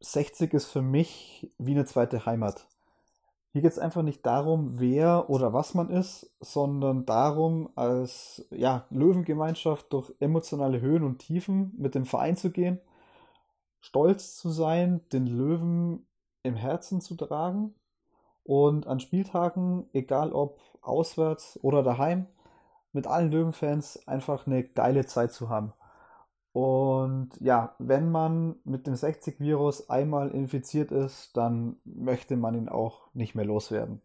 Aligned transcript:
60 0.00 0.54
ist 0.54 0.66
für 0.66 0.82
mich 0.82 1.52
wie 1.58 1.72
eine 1.72 1.84
zweite 1.84 2.24
Heimat. 2.26 2.66
Hier 3.52 3.62
geht 3.62 3.72
es 3.72 3.78
einfach 3.78 4.02
nicht 4.02 4.24
darum, 4.24 4.78
wer 4.78 5.28
oder 5.28 5.52
was 5.52 5.74
man 5.74 5.90
ist, 5.90 6.32
sondern 6.40 7.04
darum, 7.04 7.70
als 7.74 8.46
ja, 8.50 8.86
Löwengemeinschaft 8.90 9.92
durch 9.92 10.12
emotionale 10.20 10.80
Höhen 10.80 11.02
und 11.02 11.18
Tiefen 11.18 11.72
mit 11.76 11.94
dem 11.94 12.06
Verein 12.06 12.36
zu 12.36 12.50
gehen, 12.50 12.80
stolz 13.80 14.36
zu 14.36 14.50
sein, 14.50 15.00
den 15.12 15.26
Löwen 15.26 16.06
im 16.44 16.54
Herzen 16.54 17.00
zu 17.00 17.16
tragen 17.16 17.74
und 18.44 18.86
an 18.86 19.00
Spieltagen, 19.00 19.88
egal 19.92 20.32
ob 20.32 20.60
auswärts 20.80 21.58
oder 21.62 21.82
daheim, 21.82 22.26
mit 22.92 23.06
allen 23.06 23.30
Löwenfans 23.32 24.06
einfach 24.06 24.46
eine 24.46 24.62
geile 24.64 25.06
Zeit 25.06 25.32
zu 25.32 25.48
haben. 25.48 25.72
Und 26.52 27.30
ja, 27.40 27.74
wenn 27.78 28.10
man 28.10 28.56
mit 28.64 28.86
dem 28.86 28.94
60-Virus 28.94 29.88
einmal 29.88 30.30
infiziert 30.30 30.90
ist, 30.90 31.36
dann 31.36 31.76
möchte 31.84 32.36
man 32.36 32.54
ihn 32.54 32.68
auch 32.68 33.14
nicht 33.14 33.34
mehr 33.34 33.44
loswerden. 33.44 34.02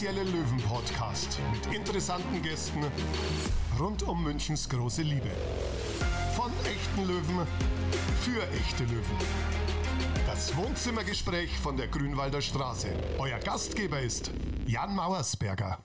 offizielle 0.00 0.22
Löwen-Podcast 0.24 1.38
mit 1.52 1.74
interessanten 1.74 2.40
Gästen 2.42 2.80
rund 3.78 4.02
um 4.08 4.22
Münchens 4.22 4.68
große 4.68 5.02
Liebe. 5.02 5.30
Von 6.34 6.50
echten 6.64 7.06
Löwen 7.06 7.46
für 8.22 8.42
echte 8.48 8.84
Löwen. 8.84 9.69
Das 10.40 10.56
Wohnzimmergespräch 10.56 11.54
von 11.58 11.76
der 11.76 11.88
Grünwalder 11.88 12.40
Straße. 12.40 12.88
Euer 13.18 13.38
Gastgeber 13.40 14.00
ist 14.00 14.32
Jan 14.66 14.96
Mauersberger. 14.96 15.84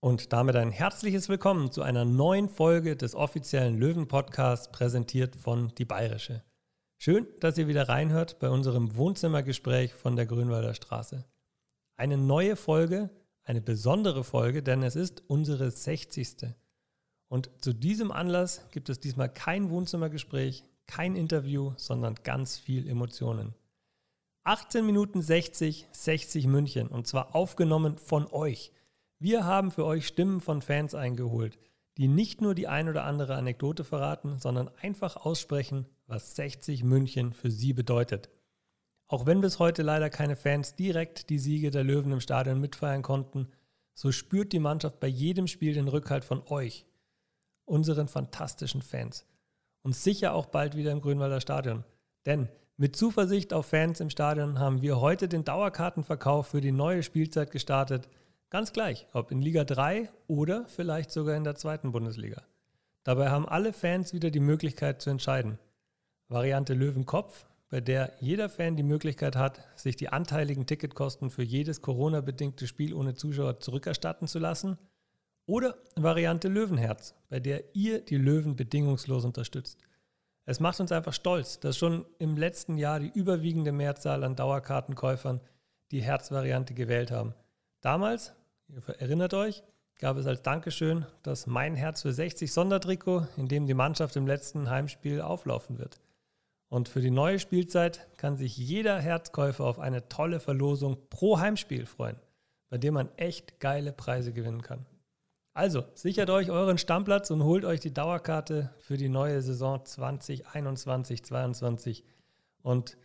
Und 0.00 0.32
damit 0.32 0.56
ein 0.56 0.72
herzliches 0.72 1.28
Willkommen 1.28 1.70
zu 1.70 1.82
einer 1.82 2.04
neuen 2.04 2.48
Folge 2.48 2.96
des 2.96 3.14
offiziellen 3.14 3.78
Löwen-Podcasts, 3.78 4.72
präsentiert 4.72 5.36
von 5.36 5.72
Die 5.76 5.84
Bayerische. 5.84 6.42
Schön, 6.98 7.28
dass 7.38 7.56
ihr 7.56 7.68
wieder 7.68 7.88
reinhört 7.88 8.40
bei 8.40 8.50
unserem 8.50 8.96
Wohnzimmergespräch 8.96 9.94
von 9.94 10.16
der 10.16 10.26
Grünwalder 10.26 10.74
Straße. 10.74 11.24
Eine 11.94 12.18
neue 12.18 12.56
Folge, 12.56 13.10
eine 13.44 13.60
besondere 13.60 14.24
Folge, 14.24 14.64
denn 14.64 14.82
es 14.82 14.96
ist 14.96 15.22
unsere 15.28 15.70
60. 15.70 16.52
Und 17.28 17.48
zu 17.60 17.72
diesem 17.72 18.10
Anlass 18.10 18.68
gibt 18.72 18.88
es 18.88 18.98
diesmal 18.98 19.32
kein 19.32 19.70
Wohnzimmergespräch, 19.70 20.64
kein 20.86 21.16
Interview, 21.16 21.72
sondern 21.76 22.14
ganz 22.22 22.56
viel 22.56 22.88
Emotionen. 22.88 23.54
18 24.44 24.86
Minuten 24.86 25.22
60, 25.22 25.88
60 25.90 26.46
München 26.46 26.88
und 26.88 27.06
zwar 27.06 27.34
aufgenommen 27.34 27.98
von 27.98 28.26
euch. 28.30 28.72
Wir 29.18 29.44
haben 29.44 29.70
für 29.70 29.84
euch 29.84 30.06
Stimmen 30.06 30.40
von 30.40 30.62
Fans 30.62 30.94
eingeholt, 30.94 31.58
die 31.96 32.06
nicht 32.06 32.40
nur 32.40 32.54
die 32.54 32.68
ein 32.68 32.88
oder 32.88 33.04
andere 33.04 33.34
Anekdote 33.34 33.82
verraten, 33.82 34.38
sondern 34.38 34.70
einfach 34.80 35.16
aussprechen, 35.16 35.86
was 36.06 36.36
60 36.36 36.84
München 36.84 37.32
für 37.32 37.50
sie 37.50 37.72
bedeutet. 37.72 38.30
Auch 39.08 39.26
wenn 39.26 39.40
bis 39.40 39.58
heute 39.58 39.82
leider 39.82 40.10
keine 40.10 40.36
Fans 40.36 40.76
direkt 40.76 41.30
die 41.30 41.38
Siege 41.38 41.70
der 41.70 41.84
Löwen 41.84 42.12
im 42.12 42.20
Stadion 42.20 42.60
mitfeiern 42.60 43.02
konnten, 43.02 43.48
so 43.94 44.12
spürt 44.12 44.52
die 44.52 44.58
Mannschaft 44.58 45.00
bei 45.00 45.08
jedem 45.08 45.46
Spiel 45.46 45.74
den 45.74 45.88
Rückhalt 45.88 46.24
von 46.24 46.42
euch, 46.46 46.86
unseren 47.64 48.08
fantastischen 48.08 48.82
Fans 48.82 49.26
und 49.86 49.94
sicher 49.94 50.34
auch 50.34 50.46
bald 50.46 50.76
wieder 50.76 50.90
im 50.90 51.00
Grünwalder 51.00 51.40
Stadion. 51.40 51.84
Denn 52.26 52.48
mit 52.76 52.96
Zuversicht 52.96 53.52
auf 53.52 53.66
Fans 53.66 54.00
im 54.00 54.10
Stadion 54.10 54.58
haben 54.58 54.82
wir 54.82 55.00
heute 55.00 55.28
den 55.28 55.44
Dauerkartenverkauf 55.44 56.48
für 56.48 56.60
die 56.60 56.72
neue 56.72 57.04
Spielzeit 57.04 57.52
gestartet. 57.52 58.08
Ganz 58.50 58.72
gleich, 58.72 59.06
ob 59.12 59.30
in 59.30 59.40
Liga 59.40 59.62
3 59.62 60.08
oder 60.26 60.64
vielleicht 60.66 61.12
sogar 61.12 61.36
in 61.36 61.44
der 61.44 61.54
zweiten 61.54 61.92
Bundesliga. 61.92 62.42
Dabei 63.04 63.30
haben 63.30 63.48
alle 63.48 63.72
Fans 63.72 64.12
wieder 64.12 64.32
die 64.32 64.40
Möglichkeit 64.40 65.00
zu 65.00 65.10
entscheiden. 65.10 65.56
Variante 66.26 66.74
Löwenkopf, 66.74 67.46
bei 67.68 67.80
der 67.80 68.12
jeder 68.18 68.48
Fan 68.48 68.74
die 68.74 68.82
Möglichkeit 68.82 69.36
hat, 69.36 69.60
sich 69.76 69.94
die 69.94 70.08
anteiligen 70.08 70.66
Ticketkosten 70.66 71.30
für 71.30 71.44
jedes 71.44 71.80
Corona-bedingte 71.80 72.66
Spiel 72.66 72.92
ohne 72.92 73.14
Zuschauer 73.14 73.60
zurückerstatten 73.60 74.26
zu 74.26 74.40
lassen– 74.40 74.78
oder 75.46 75.76
Variante 75.94 76.48
Löwenherz, 76.48 77.14
bei 77.28 77.40
der 77.40 77.74
ihr 77.74 78.00
die 78.00 78.18
Löwen 78.18 78.56
bedingungslos 78.56 79.24
unterstützt. 79.24 79.78
Es 80.44 80.60
macht 80.60 80.78
uns 80.78 80.92
einfach 80.92 81.12
stolz, 81.12 81.58
dass 81.58 81.76
schon 81.76 82.04
im 82.18 82.36
letzten 82.36 82.76
Jahr 82.76 83.00
die 83.00 83.10
überwiegende 83.12 83.72
Mehrzahl 83.72 84.22
an 84.22 84.36
Dauerkartenkäufern 84.36 85.40
die 85.90 86.02
Herzvariante 86.02 86.74
gewählt 86.74 87.10
haben. 87.10 87.34
Damals, 87.80 88.32
ihr 88.68 88.82
erinnert 89.00 89.34
euch, 89.34 89.62
gab 89.98 90.16
es 90.16 90.26
als 90.26 90.42
Dankeschön 90.42 91.06
das 91.22 91.46
Mein 91.46 91.74
Herz 91.74 92.02
für 92.02 92.12
60 92.12 92.52
Sondertrikot, 92.52 93.26
in 93.36 93.48
dem 93.48 93.66
die 93.66 93.74
Mannschaft 93.74 94.14
im 94.16 94.26
letzten 94.26 94.70
Heimspiel 94.70 95.20
auflaufen 95.20 95.78
wird. 95.78 96.00
Und 96.68 96.88
für 96.88 97.00
die 97.00 97.10
neue 97.10 97.38
Spielzeit 97.38 98.06
kann 98.16 98.36
sich 98.36 98.56
jeder 98.56 99.00
Herzkäufer 99.00 99.64
auf 99.64 99.78
eine 99.78 100.08
tolle 100.08 100.40
Verlosung 100.40 100.96
pro 101.10 101.38
Heimspiel 101.38 101.86
freuen, 101.86 102.18
bei 102.68 102.78
dem 102.78 102.94
man 102.94 103.08
echt 103.16 103.60
geile 103.60 103.92
Preise 103.92 104.32
gewinnen 104.32 104.62
kann. 104.62 104.84
Also, 105.56 105.84
sichert 105.94 106.28
euch 106.28 106.50
euren 106.50 106.76
Stammplatz 106.76 107.30
und 107.30 107.42
holt 107.42 107.64
euch 107.64 107.80
die 107.80 107.94
Dauerkarte 107.94 108.74
für 108.78 108.98
die 108.98 109.08
neue 109.08 109.40
Saison 109.40 109.78
2021-22. 109.78 112.02
Und 112.60 112.98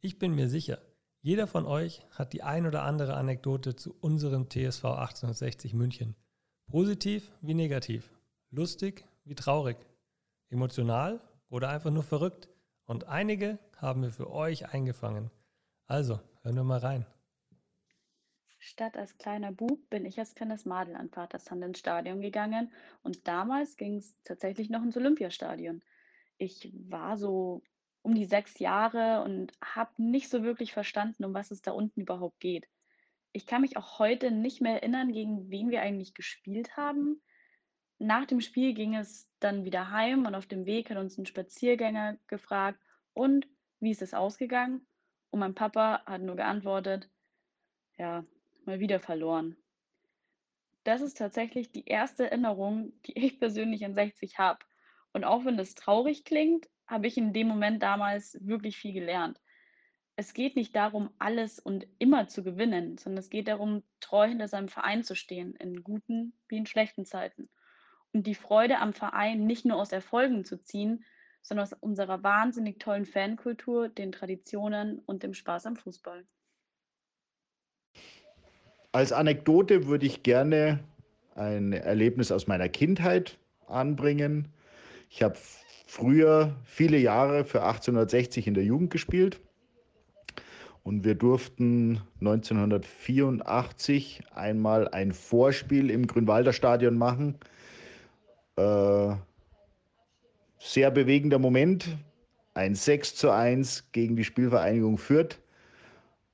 ich 0.00 0.18
bin 0.18 0.34
mir 0.34 0.48
sicher, 0.48 0.78
jeder 1.20 1.46
von 1.46 1.66
euch 1.66 2.00
hat 2.12 2.32
die 2.32 2.42
ein 2.42 2.66
oder 2.66 2.84
andere 2.84 3.12
Anekdote 3.12 3.76
zu 3.76 3.94
unserem 4.00 4.48
TSV 4.48 4.86
1860 4.86 5.74
München. 5.74 6.16
Positiv 6.66 7.30
wie 7.42 7.52
negativ, 7.52 8.10
lustig 8.50 9.04
wie 9.24 9.34
traurig, 9.34 9.76
emotional 10.48 11.20
oder 11.50 11.68
einfach 11.68 11.90
nur 11.90 12.04
verrückt. 12.04 12.48
Und 12.86 13.04
einige 13.04 13.58
haben 13.76 14.00
wir 14.00 14.12
für 14.12 14.30
euch 14.30 14.72
eingefangen. 14.72 15.30
Also, 15.84 16.20
hören 16.40 16.56
wir 16.56 16.64
mal 16.64 16.78
rein. 16.78 17.04
Statt 18.58 18.96
als 18.96 19.16
kleiner 19.18 19.52
Bub 19.52 19.88
bin 19.88 20.04
ich 20.04 20.18
als 20.18 20.34
kleines 20.34 20.64
Madel 20.64 20.96
an 20.96 21.10
Vatershand 21.10 21.62
ins 21.62 21.78
Stadion 21.78 22.20
gegangen 22.20 22.72
und 23.02 23.26
damals 23.28 23.76
ging 23.76 23.96
es 23.96 24.16
tatsächlich 24.24 24.68
noch 24.68 24.82
ins 24.82 24.96
Olympiastadion. 24.96 25.82
Ich 26.38 26.72
war 26.88 27.16
so 27.16 27.62
um 28.02 28.14
die 28.14 28.24
sechs 28.24 28.58
Jahre 28.58 29.22
und 29.22 29.52
habe 29.62 29.92
nicht 30.02 30.28
so 30.28 30.42
wirklich 30.42 30.72
verstanden, 30.72 31.24
um 31.24 31.34
was 31.34 31.50
es 31.50 31.62
da 31.62 31.72
unten 31.72 32.00
überhaupt 32.00 32.40
geht. 32.40 32.68
Ich 33.32 33.46
kann 33.46 33.60
mich 33.60 33.76
auch 33.76 33.98
heute 33.98 34.30
nicht 34.30 34.60
mehr 34.60 34.74
erinnern, 34.74 35.12
gegen 35.12 35.50
wen 35.50 35.70
wir 35.70 35.82
eigentlich 35.82 36.14
gespielt 36.14 36.76
haben. 36.76 37.22
Nach 37.98 38.24
dem 38.24 38.40
Spiel 38.40 38.74
ging 38.74 38.94
es 38.94 39.28
dann 39.40 39.64
wieder 39.64 39.90
heim 39.90 40.26
und 40.26 40.34
auf 40.34 40.46
dem 40.46 40.66
Weg 40.66 40.90
hat 40.90 40.96
uns 40.96 41.18
ein 41.18 41.26
Spaziergänger 41.26 42.18
gefragt, 42.26 42.80
und 43.12 43.48
wie 43.80 43.90
ist 43.90 44.02
es 44.02 44.14
ausgegangen? 44.14 44.86
Und 45.30 45.40
mein 45.40 45.54
Papa 45.54 46.04
hat 46.06 46.22
nur 46.22 46.36
geantwortet, 46.36 47.10
ja, 47.96 48.24
mal 48.68 48.78
wieder 48.78 49.00
verloren. 49.00 49.56
Das 50.84 51.00
ist 51.00 51.18
tatsächlich 51.18 51.72
die 51.72 51.86
erste 51.86 52.26
Erinnerung, 52.26 52.92
die 53.06 53.18
ich 53.18 53.40
persönlich 53.40 53.84
an 53.84 53.94
60 53.94 54.38
habe. 54.38 54.60
Und 55.12 55.24
auch 55.24 55.44
wenn 55.44 55.56
das 55.56 55.74
traurig 55.74 56.24
klingt, 56.24 56.68
habe 56.86 57.08
ich 57.08 57.18
in 57.18 57.32
dem 57.32 57.48
Moment 57.48 57.82
damals 57.82 58.38
wirklich 58.40 58.76
viel 58.76 58.92
gelernt. 58.92 59.40
Es 60.16 60.34
geht 60.34 60.56
nicht 60.56 60.74
darum, 60.74 61.10
alles 61.18 61.58
und 61.58 61.86
immer 61.98 62.28
zu 62.28 62.42
gewinnen, 62.42 62.98
sondern 62.98 63.18
es 63.18 63.30
geht 63.30 63.48
darum, 63.48 63.82
treu 64.00 64.26
hinter 64.26 64.48
seinem 64.48 64.68
Verein 64.68 65.02
zu 65.04 65.14
stehen, 65.14 65.54
in 65.56 65.82
guten 65.82 66.32
wie 66.48 66.56
in 66.56 66.66
schlechten 66.66 67.04
Zeiten. 67.04 67.48
Und 68.12 68.26
die 68.26 68.34
Freude 68.34 68.78
am 68.78 68.92
Verein 68.92 69.46
nicht 69.46 69.64
nur 69.64 69.76
aus 69.76 69.92
Erfolgen 69.92 70.44
zu 70.44 70.60
ziehen, 70.62 71.04
sondern 71.42 71.64
aus 71.64 71.72
unserer 71.72 72.22
wahnsinnig 72.22 72.78
tollen 72.78 73.06
Fankultur, 73.06 73.88
den 73.88 74.12
Traditionen 74.12 74.98
und 75.00 75.22
dem 75.22 75.34
Spaß 75.34 75.66
am 75.66 75.76
Fußball. 75.76 76.26
Als 78.92 79.12
Anekdote 79.12 79.86
würde 79.86 80.06
ich 80.06 80.22
gerne 80.22 80.80
ein 81.34 81.74
Erlebnis 81.74 82.32
aus 82.32 82.46
meiner 82.46 82.70
Kindheit 82.70 83.36
anbringen. 83.66 84.48
Ich 85.10 85.22
habe 85.22 85.36
früher 85.86 86.56
viele 86.64 86.96
Jahre 86.96 87.44
für 87.44 87.62
1860 87.62 88.46
in 88.46 88.54
der 88.54 88.64
Jugend 88.64 88.90
gespielt 88.90 89.40
und 90.84 91.04
wir 91.04 91.14
durften 91.14 92.00
1984 92.20 94.22
einmal 94.34 94.88
ein 94.88 95.12
Vorspiel 95.12 95.90
im 95.90 96.06
Grünwalder 96.06 96.54
Stadion 96.54 96.96
machen. 96.96 97.34
Äh, 98.56 99.14
sehr 100.58 100.90
bewegender 100.90 101.38
Moment. 101.38 101.98
Ein 102.54 102.74
6 102.74 103.16
zu 103.16 103.30
1 103.30 103.92
gegen 103.92 104.16
die 104.16 104.24
Spielvereinigung 104.24 104.96
Fürth 104.96 105.38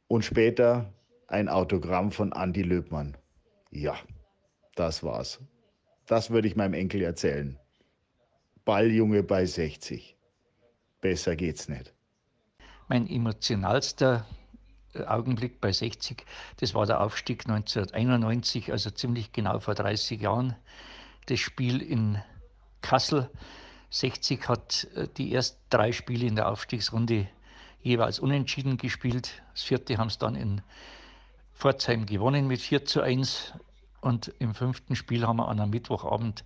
und 0.06 0.24
später 0.24 0.93
ein 1.28 1.48
Autogramm 1.48 2.12
von 2.12 2.32
Andy 2.32 2.62
Löbmann. 2.62 3.16
Ja, 3.70 3.96
das 4.74 5.02
war's. 5.02 5.40
Das 6.06 6.30
würde 6.30 6.48
ich 6.48 6.56
meinem 6.56 6.74
Enkel 6.74 7.02
erzählen. 7.02 7.58
Balljunge 8.64 9.22
bei 9.22 9.46
60. 9.46 10.16
Besser 11.00 11.36
geht's 11.36 11.68
nicht. 11.68 11.92
Mein 12.88 13.08
emotionalster 13.08 14.26
Augenblick 15.06 15.60
bei 15.60 15.72
60, 15.72 16.24
das 16.60 16.74
war 16.74 16.86
der 16.86 17.00
Aufstieg 17.00 17.48
1991, 17.48 18.70
also 18.70 18.90
ziemlich 18.90 19.32
genau 19.32 19.58
vor 19.58 19.74
30 19.74 20.20
Jahren. 20.20 20.54
Das 21.26 21.40
Spiel 21.40 21.82
in 21.82 22.22
Kassel. 22.80 23.30
60 23.90 24.48
hat 24.48 24.88
äh, 24.94 25.08
die 25.16 25.32
ersten 25.34 25.60
drei 25.70 25.92
Spiele 25.92 26.26
in 26.26 26.36
der 26.36 26.48
Aufstiegsrunde 26.48 27.28
jeweils 27.80 28.18
unentschieden 28.18 28.76
gespielt. 28.76 29.42
Das 29.52 29.62
vierte 29.62 29.98
haben 29.98 30.10
sie 30.10 30.18
dann 30.18 30.36
in 30.36 30.62
Pforzheim 31.54 32.06
gewonnen 32.06 32.46
mit 32.46 32.60
4 32.60 32.84
zu 32.84 33.00
1. 33.00 33.54
Und 34.00 34.32
im 34.38 34.54
fünften 34.54 34.96
Spiel 34.96 35.26
haben 35.26 35.38
wir 35.38 35.48
an 35.48 35.60
einem 35.60 35.70
Mittwochabend 35.70 36.44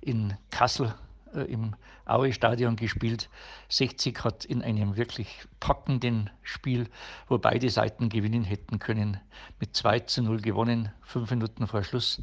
in 0.00 0.36
Kassel 0.50 0.94
äh, 1.34 1.40
im 1.42 1.74
Aue-Stadion 2.04 2.76
gespielt. 2.76 3.28
60 3.68 4.24
hat 4.24 4.44
in 4.44 4.62
einem 4.62 4.96
wirklich 4.96 5.46
packenden 5.60 6.30
Spiel, 6.42 6.88
wo 7.28 7.38
beide 7.38 7.70
Seiten 7.70 8.08
gewinnen 8.08 8.44
hätten 8.44 8.78
können, 8.78 9.18
mit 9.60 9.74
2 9.74 10.00
zu 10.00 10.22
0 10.22 10.40
gewonnen, 10.40 10.90
fünf 11.02 11.30
Minuten 11.30 11.66
vor 11.66 11.82
Schluss 11.82 12.22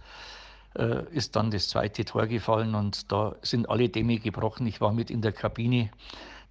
äh, 0.78 1.04
ist 1.12 1.36
dann 1.36 1.52
das 1.52 1.70
zweite 1.70 2.06
Tor 2.06 2.28
gefallen 2.28 2.76
und 2.76 3.12
da 3.12 3.36
sind 3.42 3.70
alle 3.70 3.90
Dämme 3.90 4.20
gebrochen. 4.20 4.68
Ich 4.68 4.82
war 4.82 4.92
mit 4.92 5.10
in 5.10 5.22
der 5.22 5.32
Kabine. 5.32 5.90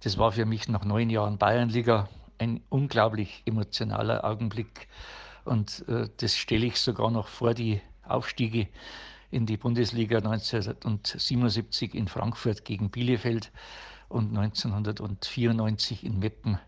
Das 0.03 0.17
war 0.17 0.31
für 0.31 0.45
mich 0.45 0.67
nach 0.67 0.83
neun 0.83 1.09
Jahren 1.09 1.37
Bayernliga 1.37 2.09
ein 2.37 2.61
unglaublich 2.69 3.43
emotionaler 3.45 4.25
Augenblick 4.25 4.87
und 5.45 5.87
äh, 5.87 6.09
das 6.17 6.35
stelle 6.35 6.65
ich 6.65 6.77
sogar 6.77 7.11
noch 7.11 7.27
vor 7.27 7.53
die 7.53 7.81
Aufstiege 8.03 8.67
in 9.31 9.45
die 9.45 9.57
Bundesliga 9.57 10.17
1977 10.17 11.93
in 11.93 12.07
Frankfurt 12.07 12.65
gegen 12.65 12.89
Bielefeld 12.89 13.51
und 14.09 14.37
1994 14.37 16.03
in 16.03 16.19
Meppen. 16.19 16.59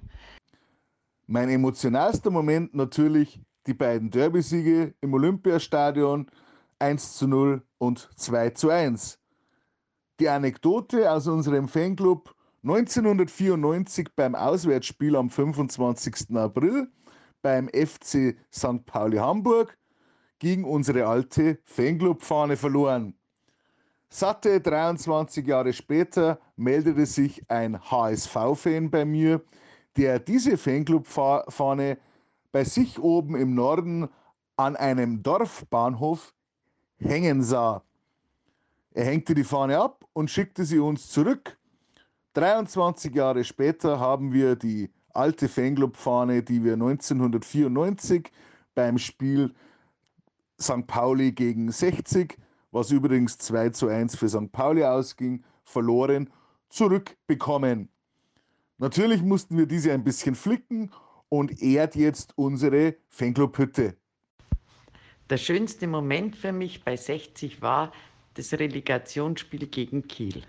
Mein 1.27 1.49
emotionalster 1.49 2.31
Moment 2.31 2.73
natürlich 2.73 3.39
die 3.67 3.73
beiden 3.73 4.09
Derby-Siege 4.09 4.95
im 5.01 5.13
Olympiastadion 5.13 6.31
1 6.79 7.17
zu 7.17 7.27
0 7.27 7.61
und 7.77 8.09
2 8.15 8.51
zu 8.51 8.69
1. 8.69 9.19
Die 10.19 10.29
Anekdote 10.29 11.11
aus 11.11 11.27
unserem 11.27 11.67
Fanclub 11.67 12.33
1994 12.63 14.09
beim 14.15 14.35
Auswärtsspiel 14.35 15.15
am 15.15 15.29
25. 15.29 16.35
April 16.35 16.89
beim 17.47 17.69
FC 17.69 18.35
St. 18.53 18.85
Pauli 18.85 19.15
Hamburg 19.15 19.77
gegen 20.37 20.65
unsere 20.65 21.07
alte 21.07 21.59
Fanclub-Fahne 21.63 22.57
verloren. 22.57 23.13
Satte 24.09 24.59
23 24.59 25.47
Jahre 25.47 25.71
später 25.71 26.41
meldete 26.57 27.05
sich 27.05 27.49
ein 27.49 27.79
HSV-Fan 27.79 28.91
bei 28.91 29.05
mir, 29.05 29.41
der 29.95 30.19
diese 30.19 30.57
Fanclub-Fahne 30.57 31.97
bei 32.51 32.65
sich 32.65 32.99
oben 32.99 33.37
im 33.37 33.55
Norden 33.55 34.09
an 34.57 34.75
einem 34.75 35.23
Dorfbahnhof 35.23 36.33
hängen 36.97 37.43
sah. 37.43 37.81
Er 38.91 39.05
hängte 39.05 39.33
die 39.33 39.45
Fahne 39.45 39.79
ab 39.79 40.03
und 40.11 40.29
schickte 40.29 40.65
sie 40.65 40.79
uns 40.79 41.09
zurück. 41.09 41.57
23 42.33 43.15
Jahre 43.15 43.45
später 43.45 44.01
haben 44.01 44.33
wir 44.33 44.57
die 44.57 44.91
alte 45.17 45.49
Fanclub-Fahne, 45.49 46.43
die 46.43 46.63
wir 46.63 46.73
1994 46.73 48.31
beim 48.75 48.97
Spiel 48.97 49.53
St. 50.61 50.85
Pauli 50.87 51.31
gegen 51.31 51.71
60, 51.71 52.37
was 52.71 52.91
übrigens 52.91 53.37
2 53.39 53.69
zu 53.69 53.87
1 53.87 54.15
für 54.15 54.29
St. 54.29 54.51
Pauli 54.51 54.83
ausging, 54.83 55.43
verloren, 55.63 56.29
zurückbekommen. 56.69 57.89
Natürlich 58.77 59.21
mussten 59.23 59.57
wir 59.57 59.65
diese 59.65 59.91
ein 59.91 60.03
bisschen 60.03 60.35
flicken 60.35 60.91
und 61.29 61.61
ehrt 61.61 61.95
jetzt 61.95 62.37
unsere 62.37 62.95
Fanclub-Hütte. 63.09 63.95
Der 65.29 65.37
schönste 65.37 65.87
Moment 65.87 66.35
für 66.35 66.53
mich 66.53 66.83
bei 66.83 66.95
60 66.95 67.61
war 67.61 67.91
das 68.35 68.53
Relegationsspiel 68.53 69.67
gegen 69.67 70.07
Kiel. 70.07 70.43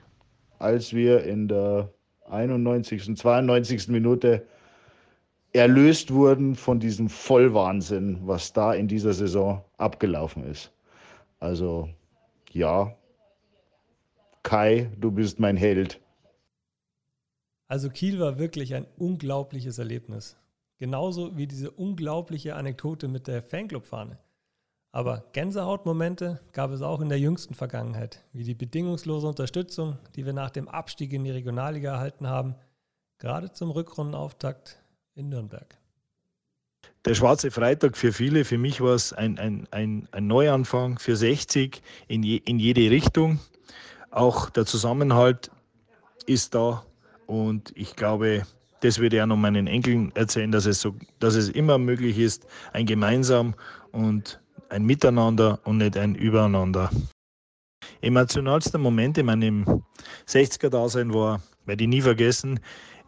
Als 0.59 0.93
wir 0.93 1.25
in 1.25 1.49
der 1.49 1.93
91., 2.27 3.17
92. 3.17 3.89
Minute 3.89 4.47
erlöst 5.53 6.13
wurden 6.13 6.55
von 6.55 6.81
diesem 6.81 7.09
Vollwahnsinn, 7.09 8.27
was 8.27 8.53
da 8.53 8.75
in 8.75 8.89
dieser 8.89 9.13
Saison 9.13 9.65
abgelaufen 9.77 10.45
ist. 10.45 10.73
Also 11.41 11.89
ja, 12.53 12.95
Kai, 14.43 14.91
du 14.99 15.11
bist 15.11 15.41
mein 15.41 15.57
Held. 15.57 16.01
Also 17.67 17.91
Kiel 17.91 18.19
war 18.19 18.39
wirklich 18.39 18.75
ein 18.75 18.87
unglaubliches 18.97 19.79
Erlebnis. 19.79 20.37
Genauso 20.79 21.37
wie 21.37 21.47
diese 21.47 21.71
unglaubliche 21.71 22.55
Anekdote 22.55 23.09
mit 23.09 23.27
der 23.27 23.43
Fanclub-Fahne. 23.43 24.19
Aber 24.91 25.25
Gänsehautmomente 25.33 26.41
gab 26.53 26.71
es 26.71 26.81
auch 26.81 27.01
in 27.01 27.11
der 27.11 27.19
jüngsten 27.19 27.55
Vergangenheit, 27.55 28.25
wie 28.33 28.45
die 28.45 28.55
bedingungslose 28.55 29.27
Unterstützung, 29.27 29.99
die 30.17 30.25
wir 30.25 30.33
nach 30.33 30.51
dem 30.51 30.67
Abstieg 30.69 31.13
in 31.13 31.25
die 31.25 31.31
Regionalliga 31.31 31.93
erhalten 31.93 32.27
haben, 32.27 32.55
gerade 33.19 33.53
zum 33.53 33.71
Rückrundenauftakt 33.71 34.81
in 35.19 35.29
Nürnberg. 35.29 35.77
Der 37.05 37.15
Schwarze 37.15 37.51
Freitag 37.51 37.97
für 37.97 38.13
viele, 38.13 38.45
für 38.45 38.59
mich 38.59 38.81
war 38.81 38.95
es 38.95 39.13
ein, 39.13 39.39
ein, 39.39 39.67
ein, 39.71 40.09
ein 40.13 40.27
Neuanfang 40.27 40.99
für 40.99 41.17
60 41.17 41.83
in, 42.07 42.23
je, 42.23 42.37
in 42.45 42.59
jede 42.59 42.91
Richtung. 42.91 43.41
Auch 44.11 44.51
der 44.51 44.65
Zusammenhalt 44.65 45.51
ist 46.27 46.55
da 46.55 46.85
und 47.27 47.73
ich 47.75 47.97
glaube, 47.97 48.47
das 48.81 48.99
würde 48.99 49.17
ich 49.17 49.23
auch 49.23 49.27
noch 49.27 49.37
meinen 49.37 49.67
Enkeln 49.67 50.13
erzählen, 50.15 50.53
dass 50.53 50.67
es, 50.67 50.81
so, 50.81 50.95
dass 51.19 51.35
es 51.35 51.49
immer 51.49 51.79
möglich 51.79 52.19
ist, 52.19 52.47
ein 52.73 52.87
gemeinsam 52.87 53.55
und 53.91 54.41
ein 54.69 54.85
Miteinander 54.85 55.59
und 55.65 55.79
nicht 55.79 55.97
ein 55.97 56.15
Übereinander. 56.15 56.91
Emotionalster 58.03 58.79
Moment 58.79 59.19
in 59.19 59.27
meinem 59.27 59.83
60er-Dasein 60.29 61.13
war, 61.13 61.43
werde 61.65 61.85
ich 61.85 61.91
nie 61.91 62.03
vergessen, 62.03 62.61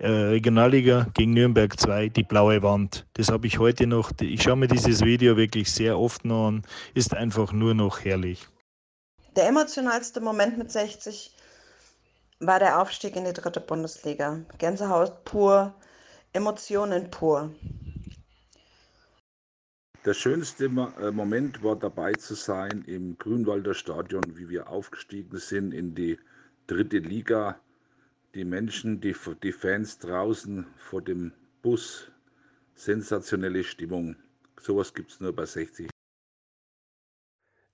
Regionalliga 0.08 1.06
gegen 1.14 1.34
Nürnberg 1.34 1.78
2, 1.78 2.08
die 2.08 2.22
blaue 2.22 2.62
Wand. 2.62 3.06
Das 3.14 3.30
habe 3.30 3.46
ich 3.46 3.58
heute 3.58 3.86
noch, 3.86 4.12
ich 4.20 4.42
schaue 4.42 4.56
mir 4.56 4.68
dieses 4.68 5.04
Video 5.04 5.36
wirklich 5.36 5.70
sehr 5.70 5.98
oft 5.98 6.24
noch 6.24 6.48
an, 6.48 6.62
ist 6.94 7.14
einfach 7.14 7.52
nur 7.52 7.74
noch 7.74 8.00
herrlich. 8.04 8.48
Der 9.36 9.46
emotionalste 9.46 10.20
Moment 10.20 10.58
mit 10.58 10.72
60 10.72 11.34
war 12.40 12.58
der 12.58 12.80
Aufstieg 12.80 13.14
in 13.16 13.24
die 13.24 13.32
dritte 13.32 13.60
Bundesliga. 13.60 14.40
Gänsehaut 14.58 15.24
pur, 15.24 15.74
Emotionen 16.32 17.10
pur. 17.10 17.50
Der 20.06 20.14
schönste 20.14 20.64
äh, 20.64 21.10
Moment 21.10 21.62
war 21.62 21.76
dabei 21.76 22.14
zu 22.14 22.34
sein 22.34 22.84
im 22.86 23.18
Grünwalder 23.18 23.74
Stadion, 23.74 24.22
wie 24.34 24.48
wir 24.48 24.70
aufgestiegen 24.70 25.38
sind 25.38 25.74
in 25.74 25.94
die 25.94 26.18
dritte 26.66 26.98
Liga. 26.98 27.60
Die 28.34 28.44
Menschen, 28.44 29.00
die, 29.00 29.14
die 29.42 29.52
Fans 29.52 29.98
draußen 29.98 30.66
vor 30.76 31.02
dem 31.02 31.32
Bus, 31.62 32.10
sensationelle 32.74 33.64
Stimmung. 33.64 34.16
Sowas 34.60 34.94
gibt 34.94 35.10
es 35.10 35.20
nur 35.20 35.34
bei 35.34 35.46
60. 35.46 35.90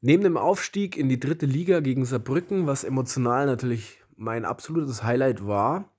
Neben 0.00 0.22
dem 0.22 0.36
Aufstieg 0.36 0.96
in 0.96 1.08
die 1.08 1.20
dritte 1.20 1.46
Liga 1.46 1.80
gegen 1.80 2.04
Saarbrücken, 2.04 2.66
was 2.66 2.84
emotional 2.84 3.46
natürlich 3.46 4.00
mein 4.16 4.44
absolutes 4.44 5.02
Highlight 5.02 5.46
war, 5.46 5.90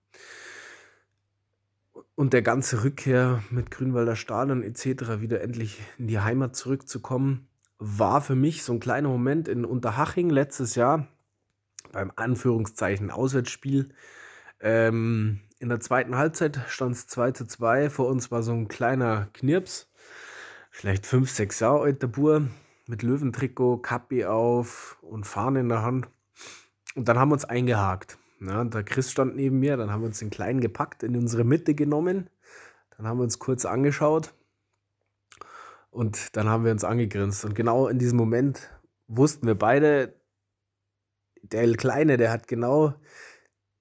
und 2.15 2.33
der 2.33 2.41
ganze 2.41 2.83
Rückkehr 2.83 3.43
mit 3.51 3.69
Grünwalder 3.69 4.15
Stadion 4.15 4.63
etc. 4.63 5.21
wieder 5.21 5.41
endlich 5.41 5.79
in 5.99 6.07
die 6.07 6.19
Heimat 6.19 6.55
zurückzukommen, 6.55 7.47
war 7.77 8.21
für 8.21 8.33
mich 8.33 8.63
so 8.63 8.73
ein 8.73 8.79
kleiner 8.79 9.09
Moment 9.09 9.47
in 9.47 9.65
Unterhaching 9.65 10.31
letztes 10.31 10.73
Jahr 10.73 11.07
beim 11.91 12.11
Anführungszeichen 12.15 13.11
Auswärtsspiel. 13.11 13.93
Ähm, 14.59 15.41
in 15.59 15.69
der 15.69 15.79
zweiten 15.79 16.15
Halbzeit 16.15 16.59
stand 16.67 16.95
es 16.95 17.07
2 17.07 17.31
zu 17.31 17.45
2. 17.45 17.89
Vor 17.89 18.07
uns 18.07 18.31
war 18.31 18.43
so 18.43 18.51
ein 18.51 18.67
kleiner 18.67 19.27
Knirps, 19.33 19.89
vielleicht 20.71 21.05
5, 21.05 21.29
6 21.29 21.59
Jahre 21.59 21.81
alt, 21.81 22.01
der 22.01 22.07
Bur, 22.07 22.47
mit 22.85 23.03
Löwentrikot, 23.03 23.77
Kappi 23.77 24.25
auf 24.25 24.97
und 25.01 25.25
Fahne 25.25 25.59
in 25.61 25.69
der 25.69 25.81
Hand. 25.81 26.07
Und 26.95 27.07
dann 27.07 27.19
haben 27.19 27.29
wir 27.29 27.33
uns 27.33 27.45
eingehakt. 27.45 28.17
Ja, 28.39 28.63
der 28.63 28.83
Chris 28.83 29.11
stand 29.11 29.35
neben 29.35 29.59
mir, 29.59 29.77
dann 29.77 29.91
haben 29.91 30.01
wir 30.01 30.07
uns 30.07 30.19
den 30.19 30.29
Kleinen 30.29 30.61
gepackt, 30.61 31.03
in 31.03 31.15
unsere 31.15 31.43
Mitte 31.43 31.73
genommen. 31.73 32.29
Dann 32.95 33.07
haben 33.07 33.17
wir 33.17 33.23
uns 33.23 33.39
kurz 33.39 33.65
angeschaut 33.65 34.33
und 35.89 36.35
dann 36.35 36.47
haben 36.47 36.63
wir 36.63 36.71
uns 36.71 36.83
angegrinst. 36.83 37.45
Und 37.45 37.55
genau 37.55 37.87
in 37.87 37.99
diesem 37.99 38.17
Moment 38.17 38.69
wussten 39.07 39.47
wir 39.47 39.55
beide, 39.55 40.13
der 41.41 41.71
Kleine, 41.75 42.17
der 42.17 42.31
hat 42.31 42.47
genau 42.47 42.93